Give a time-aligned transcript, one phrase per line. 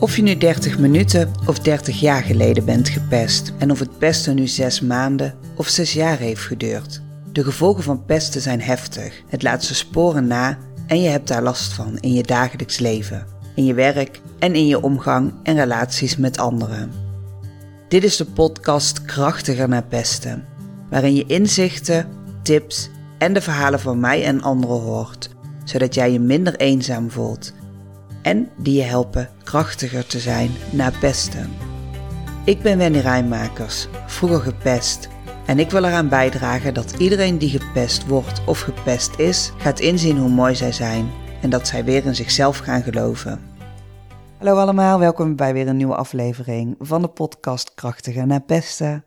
[0.00, 4.34] Of je nu 30 minuten of 30 jaar geleden bent gepest en of het pesten
[4.34, 7.02] nu 6 maanden of 6 jaar heeft geduurd.
[7.32, 9.22] De gevolgen van pesten zijn heftig.
[9.28, 13.26] Het laat zijn sporen na en je hebt daar last van in je dagelijks leven,
[13.54, 16.92] in je werk en in je omgang en relaties met anderen.
[17.88, 20.44] Dit is de podcast Krachtiger naar pesten,
[20.90, 22.08] waarin je inzichten,
[22.42, 25.30] tips en de verhalen van mij en anderen hoort,
[25.64, 27.52] zodat jij je minder eenzaam voelt
[28.22, 31.50] en die je helpen krachtiger te zijn na pesten.
[32.44, 35.08] Ik ben Wendy Rijnmakers, vroeger gepest.
[35.46, 40.18] En ik wil eraan bijdragen dat iedereen die gepest wordt of gepest is, gaat inzien
[40.18, 41.10] hoe mooi zij zijn
[41.42, 43.40] en dat zij weer in zichzelf gaan geloven.
[44.38, 49.04] Hallo allemaal, welkom bij weer een nieuwe aflevering van de podcast Krachtiger na pesten.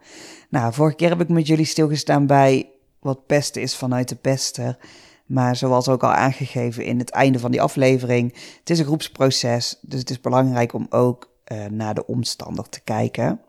[0.49, 4.77] Nou, vorige keer heb ik met jullie stilgestaan bij wat pesten is vanuit de pester.
[5.25, 9.77] Maar zoals ook al aangegeven in het einde van die aflevering, het is een groepsproces,
[9.81, 13.39] dus het is belangrijk om ook uh, naar de omstander te kijken.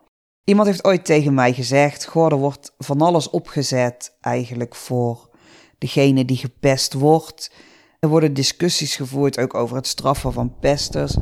[0.43, 5.29] Iemand heeft ooit tegen mij gezegd: Goh, er wordt van alles opgezet eigenlijk voor
[5.77, 7.51] degene die gepest wordt.
[7.99, 11.17] Er worden discussies gevoerd ook over het straffen van pesters.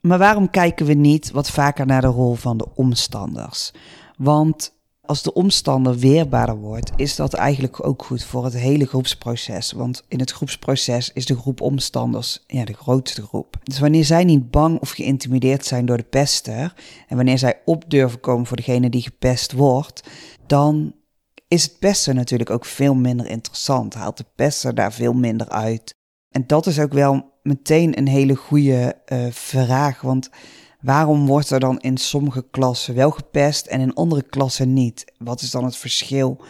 [0.00, 3.72] Maar waarom kijken we niet wat vaker naar de rol van de omstanders?
[4.16, 4.77] Want
[5.08, 9.72] als de omstander weerbaarder wordt, is dat eigenlijk ook goed voor het hele groepsproces.
[9.72, 13.56] Want in het groepsproces is de groep omstanders ja, de grootste groep.
[13.62, 16.74] Dus wanneer zij niet bang of geïntimideerd zijn door de pester,
[17.08, 20.08] en wanneer zij op durven komen voor degene die gepest wordt,
[20.46, 20.94] dan
[21.48, 23.94] is het pesten natuurlijk ook veel minder interessant.
[23.94, 25.94] Haalt de pester daar veel minder uit.
[26.30, 30.00] En dat is ook wel meteen een hele goede uh, vraag.
[30.00, 30.30] Want
[30.80, 35.12] Waarom wordt er dan in sommige klassen wel gepest en in andere klassen niet?
[35.18, 36.40] Wat is dan het verschil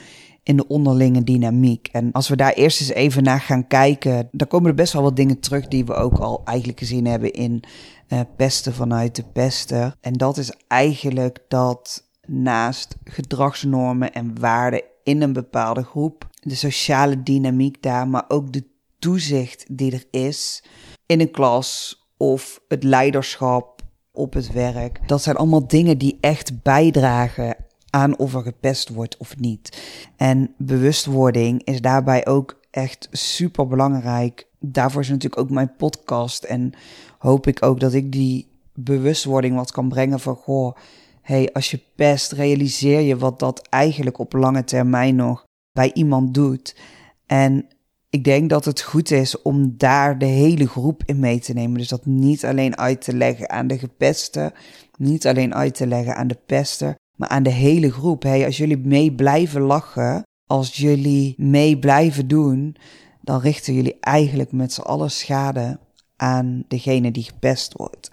[0.43, 1.89] in de onderlinge dynamiek?
[1.93, 5.03] En als we daar eerst eens even naar gaan kijken, dan komen er best wel
[5.03, 7.62] wat dingen terug die we ook al eigenlijk gezien hebben in
[8.09, 9.97] uh, pesten vanuit de pester.
[10.01, 17.22] En dat is eigenlijk dat naast gedragsnormen en waarden in een bepaalde groep, de sociale
[17.22, 18.65] dynamiek daar, maar ook de
[18.99, 20.65] toezicht die er is
[21.06, 23.78] in een klas of het leiderschap
[24.19, 25.01] op het werk.
[25.06, 27.56] Dat zijn allemaal dingen die echt bijdragen
[27.91, 29.83] aan of er gepest wordt of niet.
[30.17, 34.47] En bewustwording is daarbij ook echt super belangrijk.
[34.61, 36.45] Daarvoor is natuurlijk ook mijn podcast.
[36.45, 36.73] En
[37.19, 40.77] hoop ik ook dat ik die bewustwording wat kan brengen van goh.
[41.23, 46.34] Hey, als je pest, realiseer je wat dat eigenlijk op lange termijn nog bij iemand
[46.34, 46.77] doet.
[47.27, 47.67] En
[48.11, 51.79] ik denk dat het goed is om daar de hele groep in mee te nemen.
[51.79, 54.53] Dus dat niet alleen uit te leggen aan de gepesten,
[54.99, 58.23] niet alleen uit te leggen aan de pester, maar aan de hele groep.
[58.23, 62.77] Hey, als jullie mee blijven lachen, als jullie mee blijven doen,
[63.21, 65.79] dan richten jullie eigenlijk met z'n allen schade
[66.17, 68.11] aan degene die gepest wordt.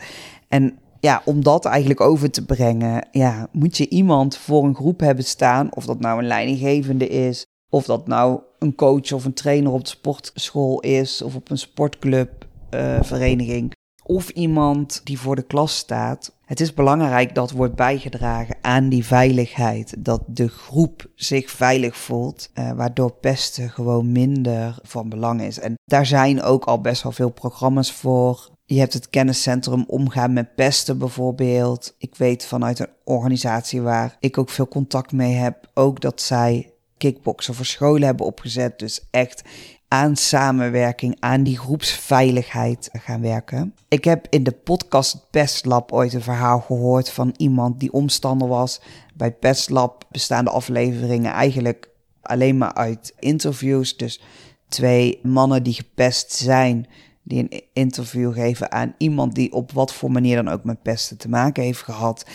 [0.48, 5.00] En ja, om dat eigenlijk over te brengen, ja, moet je iemand voor een groep
[5.00, 9.34] hebben staan, of dat nou een leidinggevende is, of dat nou een coach of een
[9.34, 13.74] trainer op de sportschool is of op een sportclub, uh, vereniging.
[14.04, 16.36] Of iemand die voor de klas staat.
[16.46, 19.96] Het is belangrijk dat wordt bijgedragen aan die veiligheid.
[19.98, 25.60] Dat de groep zich veilig voelt, uh, waardoor pesten gewoon minder van belang is.
[25.60, 28.50] En daar zijn ook al best wel veel programma's voor.
[28.66, 31.96] Je hebt het kenniscentrum Omgaan met Pesten bijvoorbeeld.
[31.98, 36.70] Ik weet vanuit een organisatie waar ik ook veel contact mee heb, ook dat zij
[36.98, 38.80] kickboksen voor scholen hebben opgezet.
[38.80, 39.44] Dus echt
[39.88, 43.76] aan samenwerking, aan die groepsveiligheid gaan werken.
[43.88, 48.82] Ik heb in de podcast Pestlab ooit een verhaal gehoord van iemand die omstander was.
[49.14, 51.90] Bij Pestlab bestaan de afleveringen eigenlijk
[52.22, 53.98] alleen maar uit interviews.
[53.98, 54.22] Dus
[54.68, 56.88] twee mannen die gepest zijn,
[57.26, 61.18] die een interview geven aan iemand die op wat voor manier dan ook met pesten
[61.18, 62.26] te maken heeft gehad.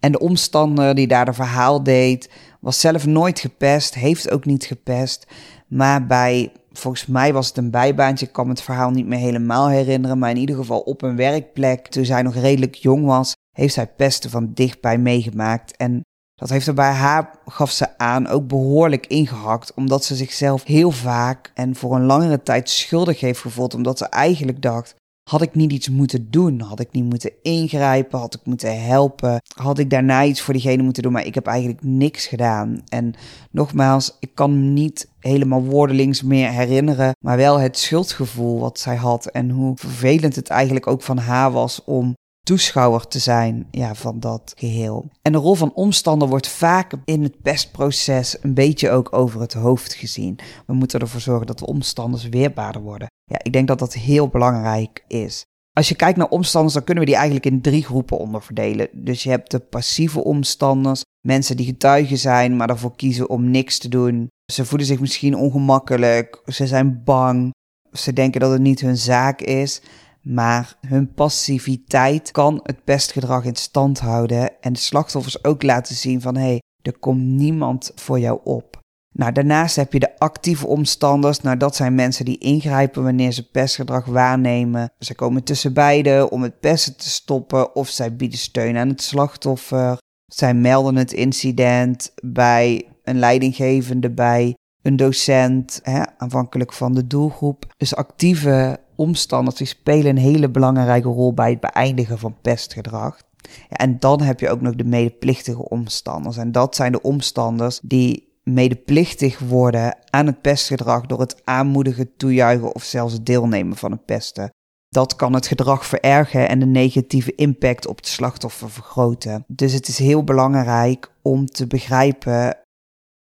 [0.00, 2.30] En de omstander die daar de verhaal deed,
[2.60, 5.26] was zelf nooit gepest, heeft ook niet gepest.
[5.66, 9.68] Maar bij, volgens mij was het een bijbaantje, ik kan het verhaal niet meer helemaal
[9.68, 10.18] herinneren.
[10.18, 13.86] Maar in ieder geval op een werkplek, toen zij nog redelijk jong was, heeft zij
[13.86, 15.76] pesten van dichtbij meegemaakt.
[15.76, 16.00] En
[16.36, 19.74] dat heeft er bij haar, gaf ze aan, ook behoorlijk ingehakt.
[19.74, 23.74] Omdat ze zichzelf heel vaak en voor een langere tijd schuldig heeft gevoeld.
[23.74, 24.94] Omdat ze eigenlijk dacht,
[25.30, 26.60] had ik niet iets moeten doen?
[26.60, 28.18] Had ik niet moeten ingrijpen?
[28.18, 29.40] Had ik moeten helpen?
[29.54, 31.12] Had ik daarna iets voor diegene moeten doen?
[31.12, 32.82] Maar ik heb eigenlijk niks gedaan.
[32.88, 33.14] En
[33.50, 37.12] nogmaals, ik kan niet helemaal woordelings meer herinneren.
[37.24, 39.26] Maar wel het schuldgevoel wat zij had.
[39.26, 42.14] En hoe vervelend het eigenlijk ook van haar was om
[42.46, 45.10] toeschouwer te zijn ja, van dat geheel.
[45.22, 49.52] En de rol van omstander wordt vaak in het pestproces een beetje ook over het
[49.52, 50.38] hoofd gezien.
[50.66, 53.08] We moeten ervoor zorgen dat de omstanders weerbaarder worden.
[53.24, 55.44] Ja, ik denk dat dat heel belangrijk is.
[55.72, 58.88] Als je kijkt naar omstanders, dan kunnen we die eigenlijk in drie groepen onderverdelen.
[58.92, 63.78] Dus je hebt de passieve omstanders, mensen die getuigen zijn, maar ervoor kiezen om niks
[63.78, 64.28] te doen.
[64.52, 67.52] Ze voelen zich misschien ongemakkelijk, ze zijn bang,
[67.92, 69.82] ze denken dat het niet hun zaak is.
[70.28, 76.20] Maar hun passiviteit kan het pestgedrag in stand houden en de slachtoffers ook laten zien
[76.20, 78.80] van hé, hey, er komt niemand voor jou op.
[79.12, 81.40] Nou, daarnaast heb je de actieve omstanders.
[81.40, 84.92] Nou, dat zijn mensen die ingrijpen wanneer ze pestgedrag waarnemen.
[84.98, 89.02] Ze komen tussen beiden om het pesten te stoppen of zij bieden steun aan het
[89.02, 89.98] slachtoffer.
[90.26, 94.54] Zij melden het incident bij een leidinggevende, bij
[94.86, 97.74] een docent, hè, aanvankelijk van de doelgroep.
[97.76, 103.20] Dus actieve omstanders die spelen een hele belangrijke rol bij het beëindigen van pestgedrag.
[103.68, 106.36] Ja, en dan heb je ook nog de medeplichtige omstanders.
[106.36, 112.74] En dat zijn de omstanders die medeplichtig worden aan het pestgedrag door het aanmoedigen, toejuichen
[112.74, 114.50] of zelfs deelnemen van het pesten.
[114.88, 119.44] Dat kan het gedrag verergen en de negatieve impact op het slachtoffer vergroten.
[119.46, 122.56] Dus het is heel belangrijk om te begrijpen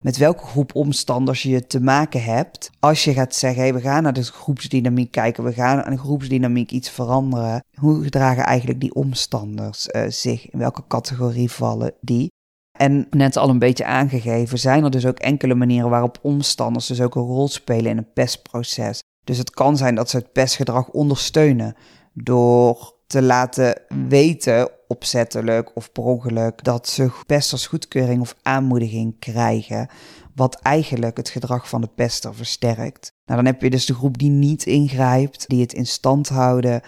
[0.03, 2.69] met welke groep omstanders je te maken hebt.
[2.79, 5.99] Als je gaat zeggen, hey, we gaan naar de groepsdynamiek kijken, we gaan aan de
[5.99, 7.63] groepsdynamiek iets veranderen.
[7.73, 10.49] Hoe gedragen eigenlijk die omstanders uh, zich?
[10.49, 12.31] In welke categorie vallen die?
[12.77, 17.01] En net al een beetje aangegeven, zijn er dus ook enkele manieren waarop omstanders dus
[17.01, 19.01] ook een rol spelen in een pestproces.
[19.23, 21.75] Dus het kan zijn dat ze het pestgedrag ondersteunen
[22.13, 29.89] door te laten weten, opzettelijk of per ongeluk, dat ze pesters goedkeuring of aanmoediging krijgen,
[30.35, 33.13] wat eigenlijk het gedrag van de pester versterkt.
[33.25, 36.81] Nou, dan heb je dus de groep die niet ingrijpt, die het in stand houden.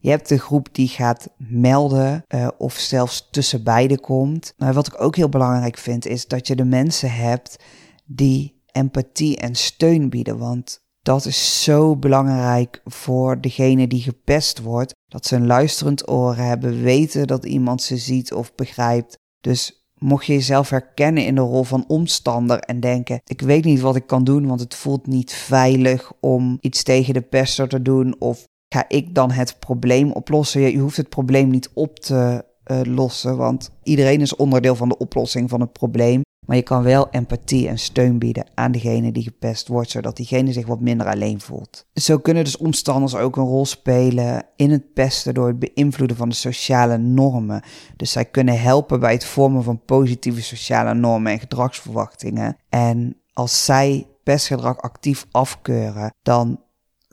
[0.00, 4.54] Je hebt de groep die gaat melden uh, of zelfs tussen beiden komt.
[4.56, 7.56] Nou, wat ik ook heel belangrijk vind, is dat je de mensen hebt
[8.04, 10.38] die empathie en steun bieden.
[10.38, 14.94] Want dat is zo belangrijk voor degene die gepest wordt.
[15.06, 19.18] Dat ze een luisterend oor hebben, weten dat iemand ze ziet of begrijpt.
[19.40, 23.80] Dus mocht je jezelf herkennen in de rol van omstander en denken: ik weet niet
[23.80, 27.82] wat ik kan doen, want het voelt niet veilig om iets tegen de pester te
[27.82, 28.44] doen, of
[28.74, 30.60] ga ik dan het probleem oplossen?
[30.60, 34.98] Je, hoeft het probleem niet op te uh, lossen, want iedereen is onderdeel van de
[34.98, 36.20] oplossing van het probleem.
[36.48, 40.52] Maar je kan wel empathie en steun bieden aan degene die gepest wordt, zodat diegene
[40.52, 41.86] zich wat minder alleen voelt.
[41.94, 46.28] Zo kunnen dus omstanders ook een rol spelen in het pesten door het beïnvloeden van
[46.28, 47.62] de sociale normen.
[47.96, 52.56] Dus zij kunnen helpen bij het vormen van positieve sociale normen en gedragsverwachtingen.
[52.68, 56.60] En als zij pestgedrag actief afkeuren, dan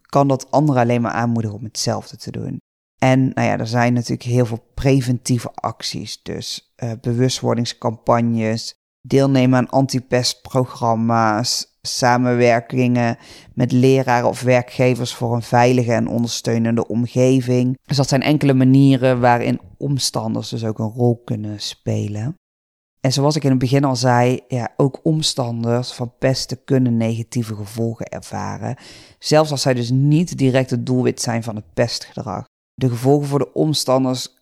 [0.02, 2.62] kan dat anderen alleen maar aanmoedigen om hetzelfde te doen.
[2.98, 6.24] En nou ja, er zijn natuurlijk heel veel preventieve acties.
[6.24, 8.76] Dus uh, bewustwordingscampagnes,
[9.08, 13.18] deelnemen aan antipestprogramma's, samenwerkingen
[13.54, 17.78] met leraren of werkgevers voor een veilige en ondersteunende omgeving.
[17.84, 22.36] Dus dat zijn enkele manieren waarin omstanders dus ook een rol kunnen spelen.
[23.00, 27.56] En zoals ik in het begin al zei, ja, ook omstanders van pesten kunnen negatieve
[27.56, 28.78] gevolgen ervaren.
[29.20, 32.46] Zelfs als zij dus niet direct het doelwit zijn van het pestgedrag.
[32.74, 34.35] De gevolgen voor de omstanders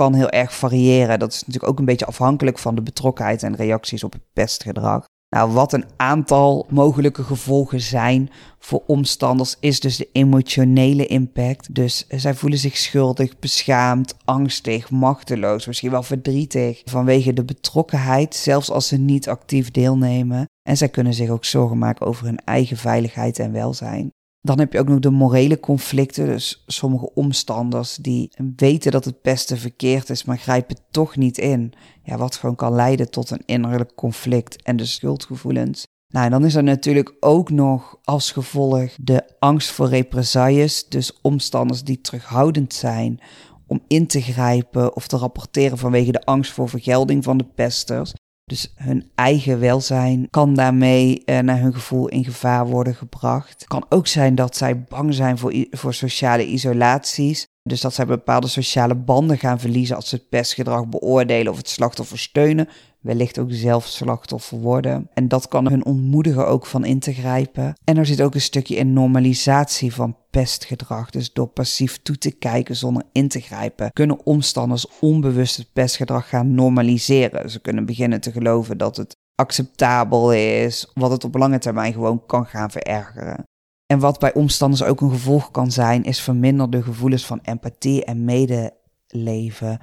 [0.00, 1.18] kan heel erg variëren.
[1.18, 5.04] Dat is natuurlijk ook een beetje afhankelijk van de betrokkenheid en reacties op het pestgedrag.
[5.28, 11.74] Nou, wat een aantal mogelijke gevolgen zijn voor omstanders is dus de emotionele impact.
[11.74, 18.70] Dus zij voelen zich schuldig, beschaamd, angstig, machteloos, misschien wel verdrietig vanwege de betrokkenheid, zelfs
[18.70, 20.44] als ze niet actief deelnemen.
[20.68, 24.10] En zij kunnen zich ook zorgen maken over hun eigen veiligheid en welzijn.
[24.42, 26.26] Dan heb je ook nog de morele conflicten.
[26.26, 31.72] Dus sommige omstanders die weten dat het pesten verkeerd is, maar grijpen toch niet in.
[32.02, 35.86] Ja, wat gewoon kan leiden tot een innerlijk conflict en de schuldgevoelens.
[36.08, 40.88] Nou, en dan is er natuurlijk ook nog als gevolg de angst voor represailles.
[40.88, 43.20] Dus omstanders die terughoudend zijn
[43.66, 48.12] om in te grijpen of te rapporteren vanwege de angst voor vergelding van de pesters.
[48.50, 53.48] Dus hun eigen welzijn kan daarmee eh, naar hun gevoel in gevaar worden gebracht.
[53.48, 57.46] Het kan ook zijn dat zij bang zijn voor, voor sociale isolaties.
[57.62, 61.68] Dus dat zij bepaalde sociale banden gaan verliezen als ze het pestgedrag beoordelen of het
[61.68, 62.68] slachtoffer steunen.
[63.00, 65.08] Wellicht ook zelf slachtoffer worden.
[65.14, 67.74] En dat kan hun ontmoedigen ook van in te grijpen.
[67.84, 71.10] En er zit ook een stukje in normalisatie van pestgedrag.
[71.10, 76.28] Dus door passief toe te kijken zonder in te grijpen, kunnen omstanders onbewust het pestgedrag
[76.28, 77.50] gaan normaliseren.
[77.50, 82.26] Ze kunnen beginnen te geloven dat het acceptabel is, wat het op lange termijn gewoon
[82.26, 83.44] kan gaan verergeren.
[83.86, 88.24] En wat bij omstanders ook een gevolg kan zijn, is verminderde gevoelens van empathie en
[88.24, 89.80] medeleven.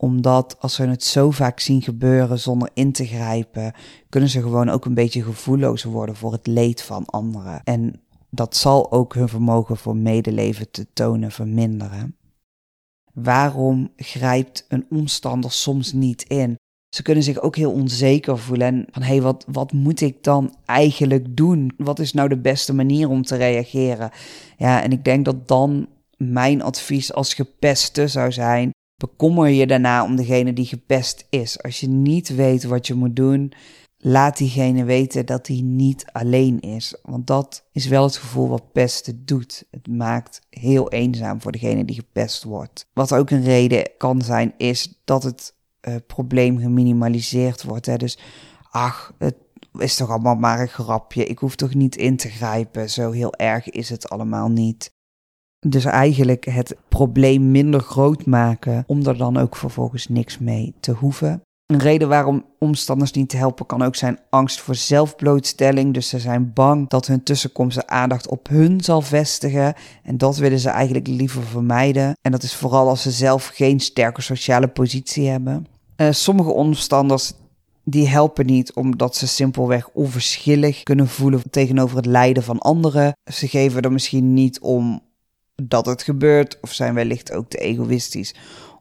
[0.00, 3.72] Omdat als ze het zo vaak zien gebeuren zonder in te grijpen,
[4.08, 7.60] kunnen ze gewoon ook een beetje gevoelloos worden voor het leed van anderen.
[7.64, 12.16] En dat zal ook hun vermogen voor medeleven te tonen verminderen.
[13.12, 16.58] waarom grijpt een omstander soms niet in?
[16.94, 18.66] Ze kunnen zich ook heel onzeker voelen.
[18.66, 21.72] En van hé, hey, wat, wat moet ik dan eigenlijk doen?
[21.76, 24.10] Wat is nou de beste manier om te reageren?
[24.56, 30.04] Ja, en ik denk dat dan mijn advies als gepeste zou zijn: bekommer je daarna
[30.04, 31.62] om degene die gepest is.
[31.62, 33.52] Als je niet weet wat je moet doen,
[33.96, 36.94] laat diegene weten dat hij niet alleen is.
[37.02, 39.64] Want dat is wel het gevoel wat pesten doet.
[39.70, 42.86] Het maakt heel eenzaam voor degene die gepest wordt.
[42.92, 45.54] Wat ook een reden kan zijn, is dat het
[45.88, 47.86] uh, probleem geminimaliseerd wordt.
[47.86, 47.96] Hè?
[47.96, 48.18] Dus
[48.70, 49.36] ach, het
[49.78, 51.24] is toch allemaal maar een grapje.
[51.24, 52.90] Ik hoef toch niet in te grijpen.
[52.90, 54.92] Zo heel erg is het allemaal niet.
[55.66, 60.92] Dus eigenlijk het probleem minder groot maken om er dan ook vervolgens niks mee te
[60.92, 61.42] hoeven.
[61.66, 65.94] Een reden waarom omstanders niet te helpen kan ook zijn angst voor zelfblootstelling.
[65.94, 69.74] Dus ze zijn bang dat hun tussenkomst aandacht op hun zal vestigen.
[70.02, 72.12] En dat willen ze eigenlijk liever vermijden.
[72.22, 75.66] En dat is vooral als ze zelf geen sterke sociale positie hebben.
[75.96, 77.32] Uh, sommige omstanders
[77.84, 83.12] die helpen niet omdat ze simpelweg onverschillig kunnen voelen tegenover het lijden van anderen.
[83.32, 85.02] Ze geven er misschien niet om
[85.68, 88.34] dat het gebeurt of zijn wellicht ook te egoïstisch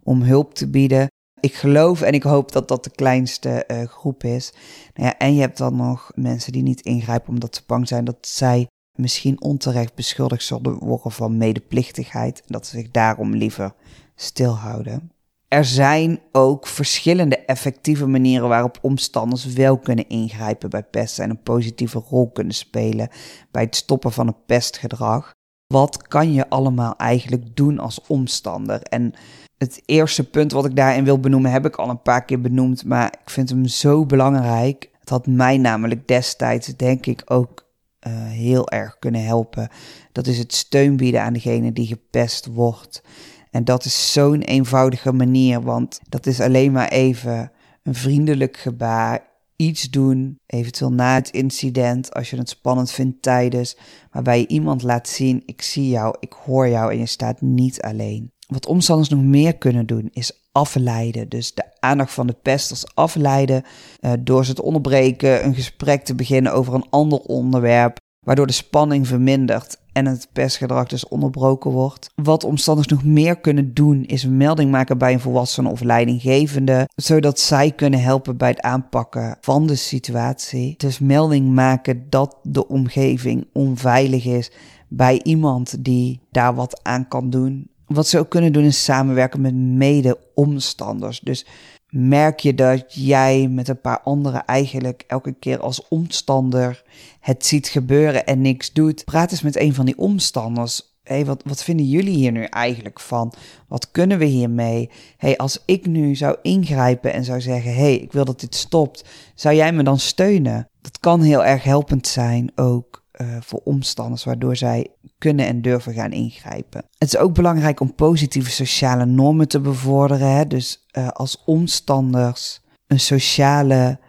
[0.03, 1.07] om hulp te bieden.
[1.39, 4.53] Ik geloof en ik hoop dat dat de kleinste uh, groep is.
[4.93, 8.05] Nou ja, en je hebt dan nog mensen die niet ingrijpen omdat ze bang zijn
[8.05, 12.39] dat zij misschien onterecht beschuldigd zullen worden van medeplichtigheid.
[12.39, 13.73] En dat ze zich daarom liever
[14.15, 15.11] stilhouden.
[15.47, 21.41] Er zijn ook verschillende effectieve manieren waarop omstanders wel kunnen ingrijpen bij pest en een
[21.41, 23.09] positieve rol kunnen spelen
[23.51, 25.31] bij het stoppen van het pestgedrag.
[25.73, 28.81] Wat kan je allemaal eigenlijk doen als omstander?
[28.81, 29.13] En
[29.57, 32.85] het eerste punt wat ik daarin wil benoemen, heb ik al een paar keer benoemd,
[32.85, 34.89] maar ik vind hem zo belangrijk.
[34.99, 37.67] Het had mij namelijk destijds, denk ik, ook
[38.07, 39.69] uh, heel erg kunnen helpen.
[40.11, 43.03] Dat is het steun bieden aan degene die gepest wordt.
[43.51, 47.51] En dat is zo'n eenvoudige manier, want dat is alleen maar even
[47.83, 49.28] een vriendelijk gebaar.
[49.61, 53.77] Iets doen, eventueel na het incident, als je het spannend vindt tijdens,
[54.11, 57.81] waarbij je iemand laat zien: ik zie jou, ik hoor jou en je staat niet
[57.81, 58.31] alleen.
[58.47, 61.29] Wat omstanders nog meer kunnen doen is afleiden.
[61.29, 63.63] Dus de aandacht van de pesters afleiden
[64.01, 68.53] uh, door ze te onderbreken, een gesprek te beginnen over een ander onderwerp, waardoor de
[68.53, 72.09] spanning vermindert en het pestgedrag dus onderbroken wordt.
[72.15, 77.39] Wat omstanders nog meer kunnen doen is melding maken bij een volwassene of leidinggevende, zodat
[77.39, 80.73] zij kunnen helpen bij het aanpakken van de situatie.
[80.77, 84.51] Dus melding maken dat de omgeving onveilig is
[84.87, 87.69] bij iemand die daar wat aan kan doen.
[87.87, 91.19] Wat ze ook kunnen doen is samenwerken met mede-omstanders.
[91.19, 91.45] Dus
[91.89, 96.83] merk je dat jij met een paar anderen eigenlijk elke keer als omstander
[97.19, 99.05] het ziet gebeuren en niks doet.
[99.05, 100.97] Praat eens met een van die omstanders.
[101.03, 103.33] Hey, wat, wat vinden jullie hier nu eigenlijk van?
[103.67, 104.89] Wat kunnen we hiermee?
[105.17, 109.05] Hey, als ik nu zou ingrijpen en zou zeggen: hey, ik wil dat dit stopt,
[109.35, 110.69] zou jij me dan steunen?
[110.81, 115.93] Dat kan heel erg helpend zijn ook uh, voor omstanders, waardoor zij kunnen en durven
[115.93, 116.85] gaan ingrijpen.
[116.97, 120.35] Het is ook belangrijk om positieve sociale normen te bevorderen.
[120.35, 120.47] Hè?
[120.47, 123.99] Dus uh, als omstanders een sociale,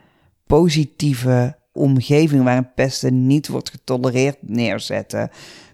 [0.46, 5.30] positieve omgeving waarin pesten niet wordt getolereerd neerzetten,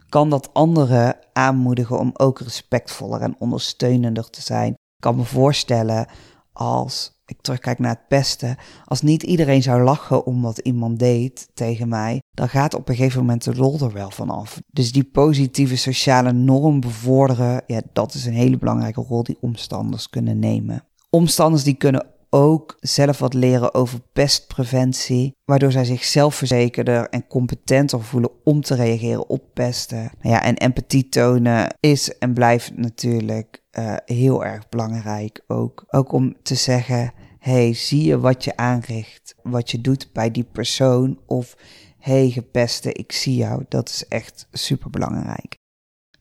[0.09, 4.73] kan dat anderen aanmoedigen om ook respectvoller en ondersteunender te zijn.
[4.73, 6.07] Ik kan me voorstellen
[6.53, 11.49] als ik terugkijk naar het pesten, als niet iedereen zou lachen om wat iemand deed
[11.55, 14.61] tegen mij, dan gaat op een gegeven moment de lol er wel van af.
[14.67, 20.11] Dus die positieve sociale norm bevorderen, ja, dat is een hele belangrijke rol die omstanders
[20.11, 20.85] kunnen nemen.
[21.11, 22.07] Omstanders die kunnen
[22.37, 28.75] ook zelf wat leren over pestpreventie, waardoor zij zich zelfverzekerder en competenter voelen om te
[28.75, 30.11] reageren op pesten.
[30.21, 35.85] Nou ja, en empathie tonen is en blijft natuurlijk uh, heel erg belangrijk ook.
[35.89, 40.47] Ook om te zeggen, hey, zie je wat je aanricht, wat je doet bij die
[40.53, 41.57] persoon of
[41.99, 43.65] hey gepeste, ik zie jou.
[43.69, 45.55] Dat is echt super belangrijk.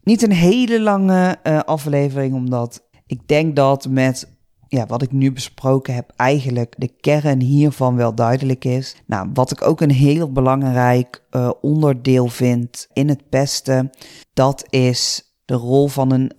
[0.04, 4.35] Niet een hele lange uh, aflevering, omdat ik denk dat met
[4.68, 8.96] ja, wat ik nu besproken heb, eigenlijk de kern hiervan wel duidelijk is.
[9.06, 13.90] Nou, wat ik ook een heel belangrijk uh, onderdeel vind in het pesten,
[14.34, 16.32] dat is de rol van een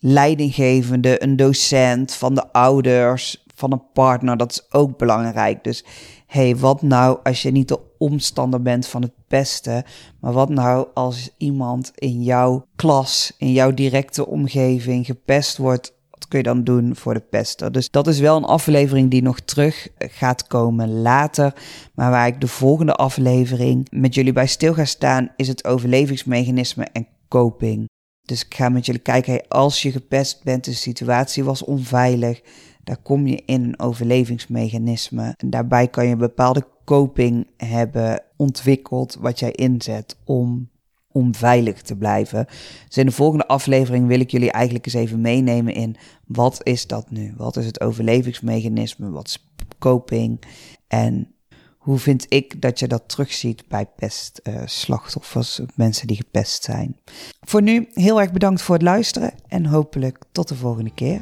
[0.00, 4.36] leidinggevende, een docent, van de ouders, van een partner.
[4.36, 5.64] Dat is ook belangrijk.
[5.64, 5.84] Dus
[6.26, 9.84] hey, wat nou als je niet de omstander bent van het pesten,
[10.20, 15.96] maar wat nou als iemand in jouw klas, in jouw directe omgeving gepest wordt
[16.28, 17.72] kun je dan doen voor de pester?
[17.72, 21.54] Dus dat is wel een aflevering die nog terug gaat komen later.
[21.94, 26.84] Maar waar ik de volgende aflevering met jullie bij stil ga staan, is het overlevingsmechanisme
[26.92, 27.88] en coping.
[28.22, 32.40] Dus ik ga met jullie kijken, als je gepest bent, de situatie was onveilig,
[32.84, 35.34] daar kom je in een overlevingsmechanisme.
[35.36, 40.70] En daarbij kan je bepaalde coping hebben ontwikkeld wat jij inzet om,
[41.18, 42.46] om veilig te blijven.
[42.86, 45.96] Dus in de volgende aflevering wil ik jullie eigenlijk eens even meenemen in
[46.26, 47.34] wat is dat nu?
[47.36, 49.10] Wat is het overlevingsmechanisme?
[49.10, 50.40] Wat is coping?
[50.88, 51.32] En
[51.78, 56.96] hoe vind ik dat je dat terugziet bij pestslachtoffers, uh, mensen die gepest zijn?
[57.40, 61.20] Voor nu heel erg bedankt voor het luisteren en hopelijk tot de volgende keer.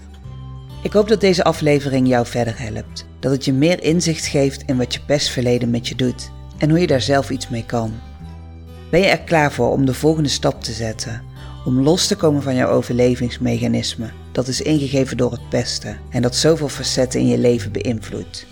[0.82, 3.06] Ik hoop dat deze aflevering jou verder helpt.
[3.20, 6.78] Dat het je meer inzicht geeft in wat je pestverleden met je doet en hoe
[6.80, 8.05] je daar zelf iets mee kan.
[8.90, 11.22] Ben je er klaar voor om de volgende stap te zetten?
[11.64, 16.36] Om los te komen van jouw overlevingsmechanisme, dat is ingegeven door het pesten en dat
[16.36, 18.46] zoveel facetten in je leven beïnvloedt.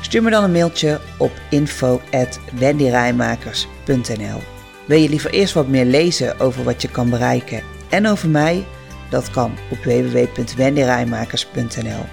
[0.00, 4.40] Stuur me dan een mailtje op info.wendyrijmakers.nl
[4.86, 8.66] Wil je liever eerst wat meer lezen over wat je kan bereiken en over mij?
[9.10, 12.04] Dat kan op www.wendyrijmakers.nl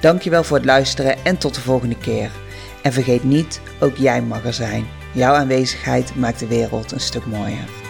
[0.00, 2.30] Dankjewel voor het luisteren en tot de volgende keer.
[2.82, 4.86] En vergeet niet, ook jij mag er zijn.
[5.14, 7.81] Jouw aanwezigheid maakt de wereld een stuk mooier.